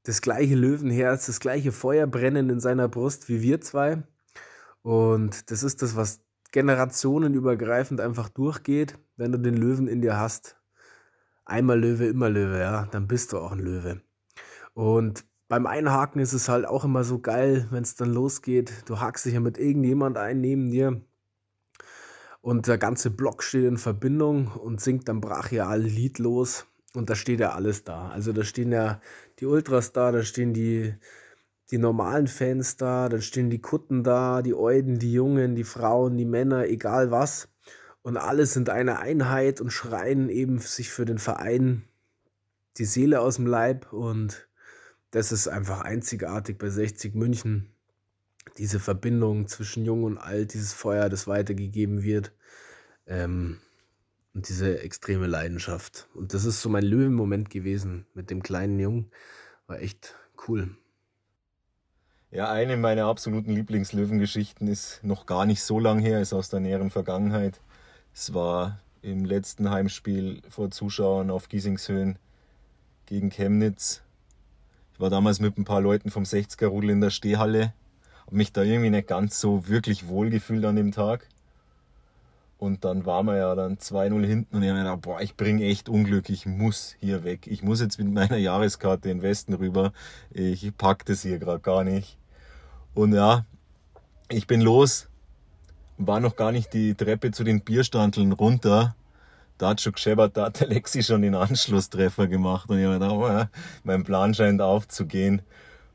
das 0.07 0.23
gleiche 0.23 0.55
Löwenherz, 0.55 1.27
das 1.27 1.41
gleiche 1.41 1.73
Feuer 1.73 2.07
brennen 2.07 2.49
in 2.49 2.61
seiner 2.61 2.89
Brust 2.89 3.29
wie 3.29 3.43
wir 3.43 3.61
zwei. 3.61 4.03
Und 4.83 5.51
das 5.51 5.63
ist 5.65 5.83
das, 5.83 5.97
was 5.97 6.21
generationenübergreifend 6.53 8.01
einfach 8.01 8.29
durchgeht, 8.29 8.99
wenn 9.17 9.33
du 9.33 9.39
den 9.39 9.57
Löwen 9.57 9.89
in 9.89 10.01
dir 10.01 10.17
hast. 10.17 10.57
Einmal 11.45 11.81
Löwe, 11.81 12.07
immer 12.07 12.31
Löwe, 12.31 12.61
ja, 12.61 12.87
dann 12.87 13.09
bist 13.09 13.33
du 13.33 13.39
auch 13.39 13.53
ein 13.53 13.59
Löwe. 13.59 14.01
Und 14.75 15.25
beim 15.49 15.67
Einhaken 15.67 16.21
ist 16.21 16.33
es 16.33 16.49
halt 16.49 16.67
auch 16.67 16.85
immer 16.85 17.03
so 17.03 17.19
geil, 17.19 17.67
wenn 17.71 17.83
es 17.83 17.97
dann 17.97 18.13
losgeht. 18.13 18.73
Du 18.87 19.01
hakst 19.01 19.27
dich 19.27 19.35
ja 19.35 19.41
mit 19.41 19.59
irgendjemand 19.59 20.19
ein 20.19 20.41
neben 20.41 20.71
dir 20.71 21.01
und 22.47 22.69
der 22.69 22.79
ganze 22.79 23.11
Block 23.11 23.43
steht 23.43 23.65
in 23.65 23.77
Verbindung 23.77 24.53
und 24.53 24.81
singt 24.81 25.09
dann 25.09 25.21
brachial 25.21 25.83
Lied 25.83 26.21
los 26.21 26.67
und 26.97 27.11
da 27.11 27.15
steht 27.15 27.41
ja 27.41 27.53
alles 27.53 27.85
da. 27.85 28.09
Also 28.09 28.33
da 28.33 28.45
stehen 28.45 28.73
ja 28.73 29.00
die 29.38 29.47
Ultras 29.47 29.93
da, 29.93 30.12
da 30.12 30.23
stehen 30.23 30.55
die, 30.55 30.95
die 31.71 31.79
normalen 31.79 32.26
Fans 32.26 32.76
da, 32.76 33.09
dann 33.09 33.23
stehen 33.23 33.50
die 33.50 33.61
Kutten 33.61 34.03
da, 34.03 34.43
die 34.43 34.55
Euden, 34.55 34.99
die 34.99 35.12
Jungen, 35.12 35.55
die 35.55 35.65
Frauen, 35.65 36.17
die 36.17 36.25
Männer, 36.25 36.67
egal 36.67 37.11
was. 37.11 37.49
Und 38.03 38.17
alle 38.17 38.47
sind 38.47 38.71
eine 38.71 39.00
Einheit 39.00 39.61
und 39.61 39.73
schreien 39.73 40.29
eben 40.29 40.59
sich 40.59 40.91
für 40.91 41.05
den 41.05 41.19
Verein 41.19 41.83
die 42.79 42.85
Seele 42.85 43.21
aus 43.21 43.37
dem 43.37 43.47
Leib. 43.47 43.93
Und 43.93 44.49
das 45.11 45.33
ist 45.33 45.49
einfach 45.49 45.81
einzigartig 45.81 46.57
bei 46.57 46.71
60 46.71 47.15
München. 47.15 47.73
Diese 48.59 48.79
Verbindung 48.79 49.49
zwischen 49.49 49.85
Jung 49.85 50.05
und 50.05 50.19
Alt, 50.19 50.55
dieses 50.55 50.73
Feuer, 50.73 51.09
das 51.09 51.26
weitergegeben 51.26 52.03
wird. 52.05 52.33
Ähm, 53.07 53.59
und 54.37 54.50
diese 54.50 54.83
extreme 54.83 55.26
Leidenschaft. 55.26 56.09
Und 56.12 56.35
das 56.35 56.45
ist 56.45 56.61
so 56.61 56.69
mein 56.69 56.85
Löwenmoment 56.85 57.49
gewesen 57.49 58.05
mit 58.12 58.28
dem 58.28 58.43
kleinen 58.43 58.78
Jungen. 58.78 59.11
War 59.66 59.81
echt 59.81 60.14
cool. 60.47 60.76
Ja, 62.31 62.52
eine 62.52 62.76
meiner 62.76 63.07
absoluten 63.07 63.52
Lieblingslöwengeschichten 63.52 64.69
ist 64.69 65.00
noch 65.02 65.25
gar 65.25 65.47
nicht 65.47 65.62
so 65.62 65.78
lang 65.78 66.00
her, 66.00 66.21
ist 66.21 66.35
aus 66.35 66.50
der 66.50 66.61
näheren 66.61 66.90
Vergangenheit. 66.90 67.62
Es 68.12 68.35
war 68.35 68.78
im 69.00 69.25
letzten 69.25 69.71
Heimspiel 69.71 70.43
vor 70.50 70.71
Zuschauern 70.71 71.31
auf 71.31 71.49
Giesingshöhen 71.49 72.19
gegen 73.07 73.31
Chemnitz. 73.31 74.02
Ich 74.93 75.00
war 75.00 75.09
damals 75.09 75.40
mit 75.40 75.57
ein 75.57 75.64
paar 75.64 75.81
Leuten 75.81 76.11
vom 76.11 76.25
60er-Rudel 76.25 76.90
in 76.90 77.00
der 77.00 77.09
Stehhalle. 77.09 77.73
Habe 78.26 78.37
mich 78.37 78.52
da 78.52 78.62
irgendwie 78.62 78.90
nicht 78.90 79.09
ganz 79.09 79.40
so 79.40 79.66
wirklich 79.66 80.09
wohl 80.09 80.28
gefühlt 80.28 80.66
an 80.66 80.76
dem 80.76 80.93
Tag. 80.93 81.26
Und 82.59 82.85
dann 82.87 83.05
waren 83.05 83.27
wir 83.27 83.37
ja 83.37 83.55
dann 83.55 83.77
2-0 83.77 84.25
hinten 84.25 84.57
und 84.57 84.63
ich 84.63 84.71
habe 84.71 84.79
mir 84.79 84.85
gedacht, 84.85 85.03
boah, 85.03 85.21
ich 85.21 85.37
bringe 85.37 85.65
echt 85.65 85.91
Unglück, 85.91 86.31
ich 86.31 86.47
muss 86.47 86.97
hier 87.01 87.23
weg. 87.23 87.47
Ich 87.47 87.63
muss 87.63 87.81
jetzt 87.81 87.99
mit 87.99 88.11
meiner 88.11 88.39
Jahreskarte 88.39 89.11
in 89.11 89.19
den 89.19 89.23
Westen 89.23 89.53
rüber. 89.53 89.93
Ich 90.31 90.75
pack 90.77 91.05
das 91.05 91.21
hier 91.21 91.39
gerade 91.39 91.61
gar 91.61 91.85
nicht. 91.85 92.17
Und 92.95 93.13
ja, 93.13 93.45
ich 94.31 94.47
bin 94.47 94.63
los, 94.63 95.09
war 95.99 96.19
noch 96.21 96.37
gar 96.37 96.51
nicht 96.51 96.73
die 96.73 96.95
Treppe 96.95 97.31
zu 97.31 97.45
den 97.45 97.61
Bierstandeln 97.61 98.33
runter. 98.33 98.97
Da 99.59 99.71
hat 99.71 99.83
schon 99.83 99.93
gescheppert, 99.93 100.37
da 100.37 100.47
hat 100.47 100.61
der 100.61 100.69
Lexi 100.69 101.03
schon 101.03 101.23
den 101.23 101.35
Anschlusstreffer 101.35 102.27
gemacht. 102.27 102.71
Und 102.71 102.79
ich 102.79 102.87
habe 102.87 102.95
gedacht, 102.95 103.13
oh 103.13 103.29
ja, 103.29 103.51
mein 103.85 104.03
Plan 104.03 104.33
scheint 104.33 104.63
aufzugehen. 104.63 105.43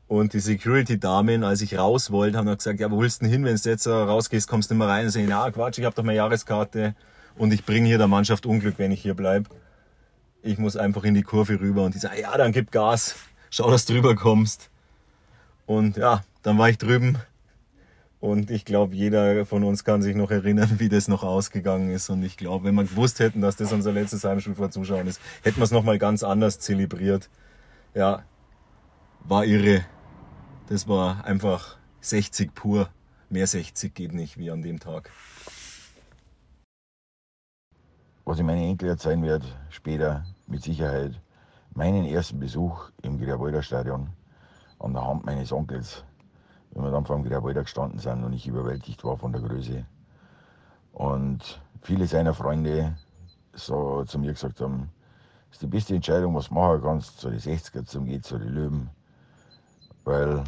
Und 0.08 0.34
die 0.34 0.40
Security-Damen, 0.40 1.42
als 1.42 1.62
ich 1.62 1.78
raus 1.78 2.10
wollte, 2.10 2.36
haben 2.36 2.46
dann 2.46 2.58
gesagt, 2.58 2.80
ja, 2.80 2.90
wo 2.90 3.00
willst 3.00 3.20
du 3.20 3.24
denn 3.24 3.32
hin, 3.32 3.44
wenn 3.44 3.56
du 3.56 3.68
jetzt 3.68 3.86
rausgehst, 3.86 4.46
kommst 4.46 4.70
du 4.70 4.74
nicht 4.74 4.80
mehr 4.80 4.88
rein. 4.88 5.06
Und 5.06 5.16
ich, 5.16 5.28
ja, 5.28 5.50
Quatsch, 5.50 5.78
ich 5.78 5.84
habe 5.84 5.94
doch 5.94 6.02
meine 6.02 6.16
Jahreskarte 6.16 6.94
und 7.36 7.52
ich 7.52 7.64
bringe 7.64 7.86
hier 7.86 7.98
der 7.98 8.08
Mannschaft 8.08 8.44
Unglück, 8.44 8.74
wenn 8.78 8.92
ich 8.92 9.00
hier 9.00 9.14
bleib. 9.14 9.48
Ich 10.42 10.58
muss 10.58 10.76
einfach 10.76 11.04
in 11.04 11.14
die 11.14 11.22
Kurve 11.22 11.60
rüber 11.60 11.84
und 11.84 11.94
die 11.94 11.98
sagen, 11.98 12.16
ja, 12.20 12.36
dann 12.36 12.52
gib 12.52 12.72
Gas, 12.72 13.16
schau, 13.48 13.70
dass 13.70 13.86
du 13.86 13.94
rüber 13.94 14.14
kommst. 14.14 14.68
Und 15.66 15.96
ja, 15.96 16.24
dann 16.42 16.58
war 16.58 16.68
ich 16.68 16.76
drüben 16.76 17.16
und 18.22 18.52
ich 18.52 18.64
glaube, 18.64 18.94
jeder 18.94 19.44
von 19.44 19.64
uns 19.64 19.82
kann 19.82 20.00
sich 20.00 20.14
noch 20.14 20.30
erinnern, 20.30 20.78
wie 20.78 20.88
das 20.88 21.08
noch 21.08 21.24
ausgegangen 21.24 21.90
ist. 21.90 22.08
Und 22.08 22.22
ich 22.22 22.36
glaube, 22.36 22.66
wenn 22.66 22.76
wir 22.76 22.84
gewusst 22.84 23.18
hätten, 23.18 23.40
dass 23.40 23.56
das 23.56 23.72
unser 23.72 23.90
letztes 23.90 24.22
Heimspiel 24.22 24.54
vor 24.54 24.70
Zuschauern 24.70 25.08
ist, 25.08 25.20
hätten 25.42 25.58
wir 25.58 25.64
es 25.64 25.72
nochmal 25.72 25.98
ganz 25.98 26.22
anders 26.22 26.60
zelebriert. 26.60 27.28
Ja, 27.96 28.22
war 29.24 29.44
irre. 29.44 29.84
Das 30.68 30.88
war 30.88 31.24
einfach 31.24 31.76
60 32.00 32.54
pur. 32.54 32.88
Mehr 33.28 33.46
60 33.46 33.94
geht 33.94 34.12
nicht 34.12 34.38
wie 34.38 34.50
an 34.50 34.62
dem 34.62 34.78
Tag. 34.78 35.10
Was 38.24 38.38
ich 38.38 38.44
meine 38.44 38.64
Enkel 38.64 38.88
erzählen 38.88 39.22
werde, 39.22 39.46
später 39.70 40.24
mit 40.46 40.62
Sicherheit, 40.62 41.20
meinen 41.74 42.04
ersten 42.04 42.38
Besuch 42.38 42.90
im 43.02 43.18
Grierwalder 43.18 43.62
Stadion 43.62 44.10
an 44.78 44.92
der 44.92 45.04
Hand 45.06 45.24
meines 45.24 45.52
Onkels 45.52 46.04
wenn 46.74 46.84
wir 46.84 46.90
dann 46.90 47.04
vor 47.04 47.16
dem 47.16 47.28
Grabwalder 47.28 47.62
gestanden 47.62 47.98
sind 47.98 48.24
und 48.24 48.32
ich 48.32 48.46
überwältigt 48.46 49.04
war 49.04 49.16
von 49.16 49.32
der 49.32 49.42
Größe. 49.42 49.84
Und 50.92 51.60
viele 51.82 52.06
seiner 52.06 52.34
Freunde 52.34 52.96
so 53.52 54.04
zu 54.04 54.18
mir 54.18 54.32
gesagt 54.32 54.60
haben, 54.60 54.90
das 55.48 55.56
ist 55.56 55.62
die 55.62 55.66
beste 55.66 55.94
Entscheidung, 55.94 56.34
was 56.34 56.48
du 56.48 56.54
machen 56.54 56.80
kannst, 56.82 57.18
zu 57.20 57.30
den 57.30 57.38
60er 57.38 57.84
zum 57.84 58.06
Gehen 58.06 58.22
zu 58.22 58.38
den 58.38 58.48
Löwen. 58.48 58.90
Weil 60.04 60.42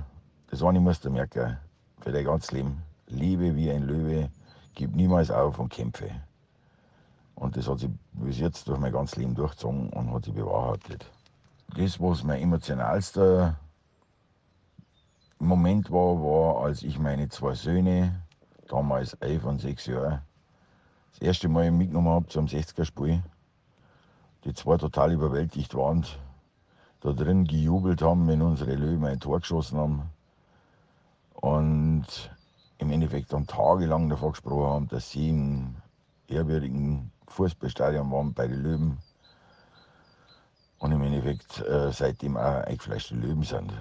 das 0.51 0.63
eine 0.63 0.81
musst 0.81 1.05
du 1.05 1.11
merken, 1.11 1.59
für 2.01 2.13
dein 2.13 2.25
ganzes 2.25 2.53
Leben. 2.53 2.83
Liebe 3.07 3.55
wie 3.55 3.71
ein 3.71 3.83
Löwe, 3.83 4.31
gib 4.75 4.95
niemals 4.95 5.31
auf 5.31 5.59
und 5.59 5.69
kämpfe. 5.69 6.11
Und 7.35 7.57
das 7.57 7.69
hat 7.69 7.81
sich 7.81 7.91
bis 8.13 8.39
jetzt 8.39 8.69
durch 8.69 8.79
mein 8.79 8.93
ganzes 8.93 9.17
Leben 9.17 9.35
durchgezogen 9.35 9.91
und 9.91 10.13
hat 10.13 10.25
sich 10.25 10.35
bewahrheitet. 10.35 11.11
Das, 11.77 12.01
was 12.01 12.23
mein 12.23 12.41
emotionalster 12.41 13.59
Moment 15.39 15.91
war, 15.91 16.21
war, 16.23 16.65
als 16.65 16.83
ich 16.83 16.99
meine 16.99 17.29
zwei 17.29 17.55
Söhne, 17.55 18.23
damals 18.69 19.15
elf 19.15 19.45
und 19.45 19.61
sechs 19.61 19.87
Jahre, 19.87 20.23
das 21.13 21.21
erste 21.21 21.49
Mal 21.49 21.71
mitgenommen 21.71 22.09
habe 22.09 22.27
zum 22.29 22.47
60er-Spiel. 22.47 23.23
Die 24.45 24.55
zwei 24.55 24.77
total 24.77 25.13
überwältigt 25.13 25.75
waren, 25.75 26.05
da 27.05 27.13
drin 27.13 27.45
gejubelt 27.45 28.01
haben, 28.01 28.27
wenn 28.27 28.41
unsere 28.41 28.75
Löwen 28.75 29.05
ein 29.05 29.21
Tor 29.21 29.41
geschossen 29.41 29.79
haben. 29.79 30.03
Und 31.35 32.07
im 32.79 32.91
Endeffekt 32.91 33.33
dann 33.33 33.47
tagelang 33.47 34.09
davor 34.09 34.33
gesprochen 34.33 34.71
haben, 34.71 34.89
dass 34.89 35.11
sie 35.11 35.29
im 35.29 35.77
ehrwürdigen 36.29 37.13
Fußballstadion 37.29 38.11
waren 38.11 38.33
bei 38.33 38.47
den 38.47 38.63
Löwen. 38.63 38.99
Und 40.79 40.93
im 40.93 41.03
Endeffekt 41.03 41.61
äh, 41.61 41.93
seitdem 41.93 42.39
auch 42.39 42.65
eingefleischte 42.65 43.15
Löwen 43.15 43.43
sind. 43.43 43.73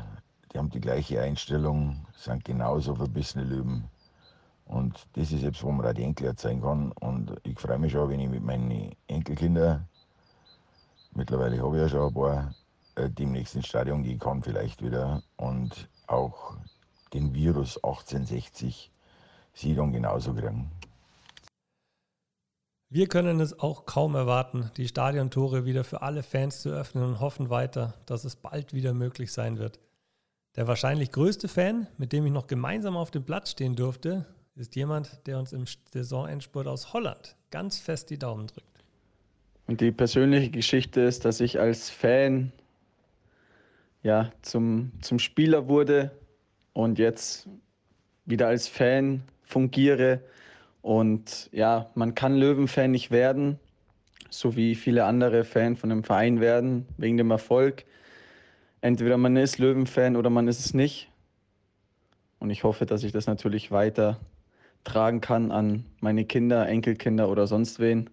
Die 0.52 0.58
haben 0.58 0.70
die 0.70 0.82
gleiche 0.82 1.22
Einstellung, 1.22 2.06
sind 2.18 2.44
genauso 2.44 2.94
verbissene 2.94 3.46
Löwen. 3.46 3.86
Und 4.66 5.08
das 5.14 5.32
ist 5.32 5.44
etwas, 5.44 5.64
wo 5.64 5.72
man 5.72 5.86
auch 5.86 5.94
die 5.94 6.04
Enkel 6.04 6.28
erzählen 6.28 6.62
kann. 6.62 6.92
Und 7.00 7.34
ich 7.44 7.58
freue 7.58 7.80
mich 7.80 7.94
schon, 7.94 8.10
wenn 8.10 8.20
ich 8.20 8.30
mit 8.30 8.44
meinen 8.44 8.92
Enkelkindern, 9.08 9.88
mittlerweile 11.14 11.64
habe 11.64 11.78
ich 11.78 11.84
ja 11.84 11.90
schon 11.90 12.08
ein 12.10 12.14
paar, 12.14 12.54
äh, 12.96 13.10
demnächst 13.10 13.56
ins 13.56 13.68
Stadion 13.68 14.04
gehen 14.04 14.20
kann, 14.20 14.44
vielleicht 14.44 14.82
wieder. 14.82 15.24
Und 15.36 15.90
auch 16.08 16.56
den 17.14 17.34
Virus 17.34 17.78
1860 17.78 18.92
sie 19.54 19.76
dann 19.76 19.92
genauso 19.92 20.34
kriegen. 20.34 20.72
Wir 22.90 23.08
können 23.08 23.40
es 23.40 23.60
auch 23.60 23.88
kaum 23.88 24.14
erwarten, 24.14 24.70
die 24.78 24.88
Stadiontore 24.88 25.66
wieder 25.66 25.84
für 25.84 26.04
alle 26.04 26.22
Fans 26.22 26.62
zu 26.62 26.70
öffnen 26.70 27.04
und 27.04 27.20
hoffen 27.20 27.50
weiter, 27.50 27.96
dass 28.06 28.24
es 28.24 28.36
bald 28.36 28.74
wieder 28.74 28.94
möglich 28.94 29.32
sein 29.32 29.58
wird. 29.58 29.80
Der 30.56 30.68
wahrscheinlich 30.68 31.12
größte 31.12 31.48
Fan, 31.48 31.88
mit 31.98 32.14
dem 32.14 32.28
ich 32.28 32.32
noch 32.32 32.46
gemeinsam 32.46 32.96
auf 32.96 33.10
dem 33.10 33.24
Platz 33.24 33.50
stehen 33.50 33.76
durfte, 33.76 34.28
ist 34.56 34.76
jemand, 34.76 35.26
der 35.26 35.40
uns 35.40 35.54
im 35.54 35.66
Saisonendspurt 35.92 36.68
aus 36.68 36.94
Holland 36.94 37.36
ganz 37.50 37.80
fest 37.80 38.12
die 38.12 38.20
Daumen 38.20 38.46
drückt. 38.46 38.68
Und 39.66 39.82
die 39.82 39.92
persönliche 39.92 40.52
Geschichte 40.52 41.02
ist, 41.02 41.26
dass 41.26 41.40
ich 41.40 41.60
als 41.60 41.90
Fan 41.90 42.52
ja, 44.04 44.32
zum, 44.42 44.92
zum 45.02 45.20
Spieler 45.20 45.68
wurde 45.68 46.12
und 46.74 47.00
jetzt 47.00 47.48
wieder 48.26 48.48
als 48.48 48.68
Fan 48.68 49.24
fungiere. 49.44 50.22
Und 50.82 51.50
ja, 51.52 51.90
man 51.96 52.14
kann 52.14 52.36
Löwenfan 52.36 52.92
nicht 52.92 53.10
werden, 53.10 53.60
so 54.30 54.56
wie 54.56 54.76
viele 54.76 55.06
andere 55.06 55.44
Fan 55.44 55.76
von 55.76 55.90
dem 55.90 56.04
Verein 56.04 56.40
werden, 56.40 56.86
wegen 56.98 57.18
dem 57.18 57.32
Erfolg 57.32 57.86
entweder 58.84 59.18
man 59.18 59.38
ist 59.38 59.60
Löwenfan 59.60 60.18
oder 60.18 60.30
man 60.30 60.48
ist 60.48 60.60
es 60.60 60.74
nicht. 60.74 61.10
Und 62.40 62.50
ich 62.50 62.66
hoffe, 62.66 62.86
dass 62.86 63.04
ich 63.04 63.14
das 63.14 63.28
natürlich 63.28 63.72
weiter 63.72 64.20
tragen 64.84 65.22
kann 65.22 65.52
an 65.52 65.86
meine 66.02 66.26
Kinder, 66.26 66.68
Enkelkinder 66.68 67.30
oder 67.30 67.48
sonst 67.48 67.80
wen. 67.80 68.10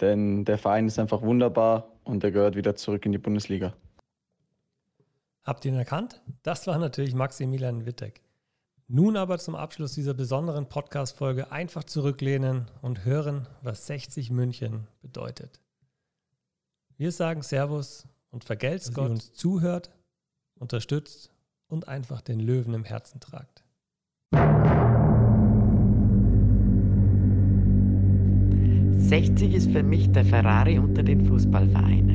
Denn 0.00 0.46
der 0.46 0.56
Verein 0.56 0.86
ist 0.86 0.98
einfach 0.98 1.20
wunderbar 1.20 1.90
und 2.02 2.24
er 2.24 2.30
gehört 2.30 2.56
wieder 2.56 2.74
zurück 2.74 3.04
in 3.04 3.12
die 3.12 3.18
Bundesliga. 3.18 3.74
Habt 5.44 5.64
ihr 5.66 5.72
ihn 5.72 5.78
erkannt? 5.78 6.22
Das 6.42 6.66
war 6.66 6.78
natürlich 6.78 7.14
Maximilian 7.14 7.84
Wittek. 7.84 8.22
Nun 8.88 9.18
aber 9.18 9.38
zum 9.38 9.54
Abschluss 9.54 9.92
dieser 9.92 10.14
besonderen 10.14 10.70
Podcast-Folge 10.70 11.52
einfach 11.52 11.84
zurücklehnen 11.84 12.70
und 12.80 13.04
hören, 13.04 13.46
was 13.62 13.86
60 13.86 14.30
München 14.30 14.86
bedeutet. 15.02 15.60
Wir 16.96 17.12
sagen 17.12 17.42
Servus 17.42 18.06
und 18.30 18.44
vergelt's 18.44 18.94
Gott, 18.94 19.10
uns 19.10 19.34
zuhört, 19.34 19.90
unterstützt 20.58 21.30
und 21.68 21.88
einfach 21.88 22.22
den 22.22 22.40
Löwen 22.40 22.72
im 22.72 22.84
Herzen 22.84 23.20
tragt. 23.20 23.64
»60 29.10 29.52
ist 29.52 29.70
für 29.70 29.82
mich 29.82 30.10
der 30.10 30.24
Ferrari 30.24 30.78
unter 30.78 31.02
den 31.02 31.26
Fußballvereinen.« 31.26 32.14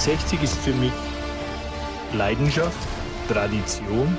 60 0.00 0.42
ist 0.42 0.56
für 0.56 0.72
mich 0.72 0.92
Leidenschaft, 2.14 2.88
Tradition 3.28 4.16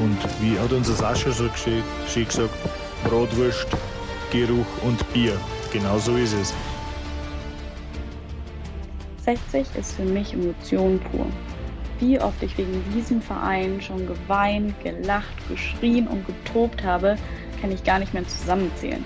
und 0.00 0.16
wie 0.40 0.56
hat 0.56 0.72
unser 0.72 0.92
Sascha 0.92 1.32
so 1.32 1.48
schön 1.56 2.24
gesagt, 2.24 2.54
Bratwurst, 3.02 3.66
Geruch 4.30 4.64
und 4.84 5.12
Bier. 5.12 5.36
Genau 5.72 5.98
so 5.98 6.16
ist 6.16 6.34
es. 6.34 6.54
60 9.24 9.66
ist 9.76 9.94
für 9.94 10.04
mich 10.04 10.34
Emotion 10.34 11.00
pur. 11.10 11.26
Wie 11.98 12.20
oft 12.20 12.40
ich 12.40 12.56
wegen 12.56 12.80
diesem 12.94 13.20
Verein 13.20 13.82
schon 13.82 14.06
geweint, 14.06 14.72
gelacht, 14.84 15.48
geschrien 15.48 16.06
und 16.06 16.24
getobt 16.28 16.84
habe, 16.84 17.16
kann 17.60 17.72
ich 17.72 17.82
gar 17.82 17.98
nicht 17.98 18.14
mehr 18.14 18.26
zusammenzählen. 18.28 19.04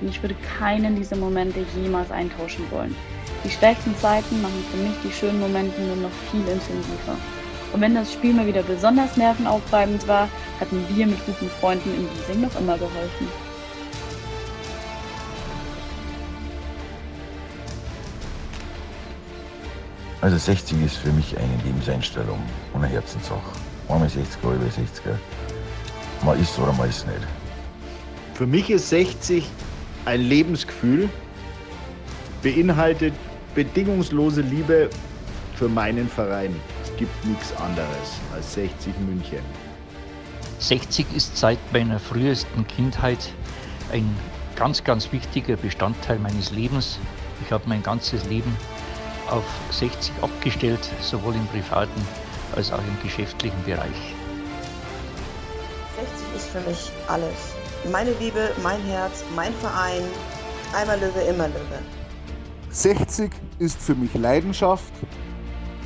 Und 0.00 0.08
ich 0.08 0.22
würde 0.22 0.36
keinen 0.58 0.96
dieser 0.96 1.16
Momente 1.16 1.60
jemals 1.76 2.10
eintauschen 2.10 2.64
wollen. 2.70 2.96
Die 3.44 3.50
schlechten 3.50 3.96
Zeiten 3.96 4.42
machen 4.42 4.64
für 4.70 4.76
mich 4.76 4.92
die 5.02 5.12
schönen 5.12 5.40
Momente 5.40 5.80
nur 5.80 5.96
noch 5.96 6.10
viel 6.30 6.40
intensiver. 6.40 7.16
Und 7.72 7.80
wenn 7.80 7.94
das 7.94 8.12
Spiel 8.12 8.34
mal 8.34 8.46
wieder 8.46 8.62
besonders 8.62 9.16
nervenaufreibend 9.16 10.06
war, 10.06 10.28
hatten 10.58 10.84
wir 10.94 11.06
mit 11.06 11.24
guten 11.24 11.48
Freunden 11.60 11.90
in 11.94 12.08
Wiesing 12.10 12.42
noch 12.42 12.60
immer 12.60 12.76
geholfen. 12.76 13.28
Also 20.20 20.36
60 20.36 20.82
ist 20.84 20.96
für 20.96 21.10
mich 21.12 21.34
eine 21.38 21.56
Lebenseinstellung 21.64 22.38
und 22.74 22.84
eine 22.84 22.92
Herzenssache. 22.92 23.40
Einmal 23.88 24.10
60, 24.10 24.42
halbe 24.44 24.66
60er. 24.66 25.16
Man 26.24 26.38
ist 26.38 26.58
oder 26.58 26.74
man 26.74 26.90
ist 26.90 27.06
nicht. 27.06 27.20
Für 28.34 28.46
mich 28.46 28.68
ist 28.68 28.90
60 28.90 29.46
ein 30.04 30.20
Lebensgefühl, 30.20 31.08
beinhaltet 32.42 33.14
bedingungslose 33.54 34.42
Liebe 34.42 34.90
für 35.54 35.68
meinen 35.68 36.08
Verein. 36.08 36.54
Es 36.82 36.96
gibt 36.96 37.24
nichts 37.24 37.54
anderes 37.56 38.20
als 38.34 38.54
60 38.54 38.94
München. 39.00 39.40
60 40.58 41.06
ist 41.14 41.36
seit 41.36 41.58
meiner 41.72 41.98
frühesten 41.98 42.66
Kindheit 42.66 43.32
ein 43.92 44.16
ganz, 44.56 44.84
ganz 44.84 45.10
wichtiger 45.12 45.56
Bestandteil 45.56 46.18
meines 46.18 46.50
Lebens. 46.50 46.98
Ich 47.44 47.50
habe 47.50 47.64
mein 47.66 47.82
ganzes 47.82 48.24
Leben 48.26 48.54
auf 49.30 49.44
60 49.70 50.12
abgestellt, 50.22 50.80
sowohl 51.00 51.34
im 51.34 51.46
privaten 51.48 52.06
als 52.54 52.72
auch 52.72 52.78
im 52.78 53.02
geschäftlichen 53.02 53.62
Bereich. 53.64 54.14
60 55.96 56.36
ist 56.36 56.48
für 56.48 56.60
mich 56.68 56.90
alles. 57.08 57.54
Meine 57.90 58.12
Liebe, 58.20 58.50
mein 58.62 58.82
Herz, 58.82 59.24
mein 59.34 59.54
Verein. 59.54 60.02
Einmal 60.74 60.98
Löwe, 61.00 61.20
immer 61.20 61.48
Löwe. 61.48 61.99
60 62.70 63.32
ist 63.58 63.80
für 63.80 63.96
mich 63.96 64.14
Leidenschaft, 64.14 64.92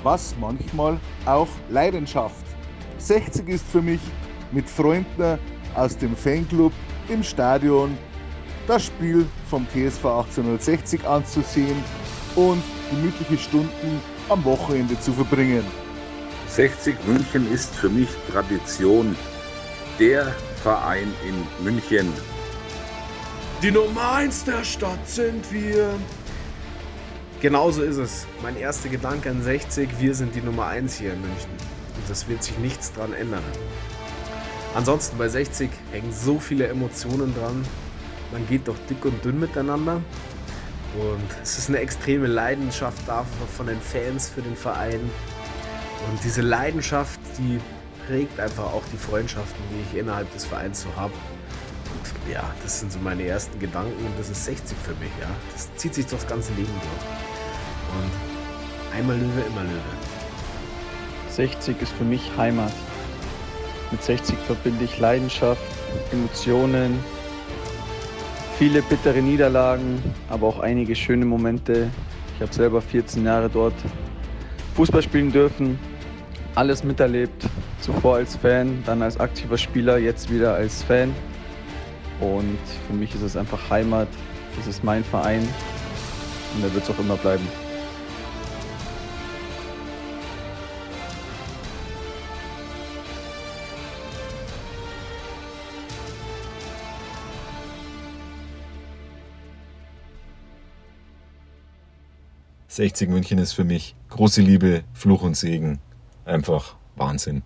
was 0.02 0.34
manchmal 0.38 1.00
auch 1.24 1.48
Leidenschaft. 1.70 2.44
60 2.98 3.48
ist 3.48 3.66
für 3.66 3.80
mich 3.80 4.00
mit 4.52 4.68
Freunden 4.68 5.38
aus 5.74 5.96
dem 5.96 6.14
Fanclub 6.14 6.72
im 7.08 7.22
Stadion 7.22 7.96
das 8.66 8.84
Spiel 8.84 9.26
vom 9.48 9.66
TSV 9.68 10.04
1860 10.04 11.06
anzusehen 11.06 11.82
und 12.36 12.62
gemütliche 12.90 13.38
Stunden 13.38 14.00
am 14.28 14.44
Wochenende 14.44 14.98
zu 15.00 15.12
verbringen. 15.12 15.64
60 16.48 16.94
München 17.06 17.50
ist 17.52 17.74
für 17.74 17.88
mich 17.88 18.08
Tradition. 18.30 19.16
Der 19.98 20.34
Verein 20.62 21.12
in 21.26 21.64
München. 21.64 22.12
Die 23.62 23.70
Nummer 23.70 24.16
1 24.16 24.44
der 24.44 24.64
Stadt 24.64 25.08
sind 25.08 25.50
wir. 25.52 25.94
Genauso 27.44 27.82
ist 27.82 27.98
es. 27.98 28.26
Mein 28.42 28.56
erster 28.56 28.88
Gedanke 28.88 29.28
an 29.28 29.42
60, 29.42 30.00
wir 30.00 30.14
sind 30.14 30.34
die 30.34 30.40
Nummer 30.40 30.64
1 30.68 30.96
hier 30.96 31.12
in 31.12 31.20
München. 31.20 31.50
Und 31.94 32.08
das 32.08 32.26
wird 32.26 32.42
sich 32.42 32.56
nichts 32.56 32.90
dran 32.90 33.12
ändern. 33.12 33.42
Ansonsten 34.74 35.18
bei 35.18 35.28
60 35.28 35.68
hängen 35.92 36.10
so 36.10 36.38
viele 36.38 36.68
Emotionen 36.68 37.34
dran. 37.34 37.62
Man 38.32 38.46
geht 38.48 38.66
doch 38.66 38.78
dick 38.88 39.04
und 39.04 39.22
dünn 39.22 39.38
miteinander. 39.40 39.96
Und 40.96 41.42
es 41.42 41.58
ist 41.58 41.68
eine 41.68 41.80
extreme 41.80 42.28
Leidenschaft 42.28 43.02
da 43.06 43.26
von 43.58 43.66
den 43.66 43.78
Fans 43.78 44.30
für 44.30 44.40
den 44.40 44.56
Verein. 44.56 45.00
Und 46.10 46.24
diese 46.24 46.40
Leidenschaft, 46.40 47.20
die 47.36 47.60
prägt 48.06 48.40
einfach 48.40 48.72
auch 48.72 48.84
die 48.90 48.96
Freundschaften, 48.96 49.62
die 49.70 49.82
ich 49.82 50.00
innerhalb 50.00 50.32
des 50.32 50.46
Vereins 50.46 50.80
so 50.80 50.88
habe. 50.96 51.12
Und 51.12 52.32
ja, 52.32 52.42
das 52.62 52.80
sind 52.80 52.90
so 52.90 52.98
meine 53.00 53.22
ersten 53.26 53.58
Gedanken 53.58 54.02
und 54.06 54.18
das 54.18 54.30
ist 54.30 54.46
60 54.46 54.78
für 54.82 54.94
mich, 54.94 55.12
ja. 55.20 55.28
Das 55.52 55.68
zieht 55.76 55.94
sich 55.94 56.06
das 56.06 56.26
ganze 56.26 56.54
Leben 56.54 56.72
durch. 56.72 57.33
Und 57.94 58.96
einmal 58.96 59.16
Löwe, 59.16 59.40
immer 59.48 59.62
Löwe. 59.62 59.80
60 61.30 61.80
ist 61.82 61.92
für 61.92 62.04
mich 62.04 62.30
Heimat. 62.36 62.72
Mit 63.90 64.02
60 64.02 64.36
verbinde 64.46 64.84
ich 64.84 64.98
Leidenschaft, 64.98 65.62
Emotionen, 66.12 66.98
viele 68.58 68.82
bittere 68.82 69.20
Niederlagen, 69.20 70.02
aber 70.28 70.46
auch 70.46 70.60
einige 70.60 70.94
schöne 70.94 71.24
Momente. 71.24 71.90
Ich 72.36 72.42
habe 72.42 72.52
selber 72.52 72.80
14 72.80 73.24
Jahre 73.24 73.48
dort 73.48 73.74
Fußball 74.74 75.02
spielen 75.02 75.32
dürfen, 75.32 75.78
alles 76.54 76.82
miterlebt. 76.84 77.46
Zuvor 77.80 78.16
als 78.16 78.36
Fan, 78.36 78.82
dann 78.86 79.02
als 79.02 79.20
aktiver 79.20 79.58
Spieler, 79.58 79.98
jetzt 79.98 80.32
wieder 80.32 80.54
als 80.54 80.82
Fan. 80.82 81.14
Und 82.20 82.58
für 82.86 82.94
mich 82.94 83.14
ist 83.14 83.22
es 83.22 83.36
einfach 83.36 83.70
Heimat. 83.70 84.08
Das 84.56 84.66
ist 84.66 84.82
mein 84.82 85.04
Verein 85.04 85.46
und 86.54 86.62
er 86.62 86.72
wird 86.72 86.84
es 86.84 86.90
auch 86.90 86.98
immer 86.98 87.16
bleiben. 87.16 87.46
»60 102.74 103.08
München 103.08 103.38
ist 103.38 103.52
für 103.52 103.64
mich 103.64 103.94
große 104.10 104.42
Liebe, 104.42 104.82
Fluch 104.92 105.22
und 105.22 105.36
Segen. 105.36 105.78
Einfach 106.24 106.74
Wahnsinn. 106.96 107.42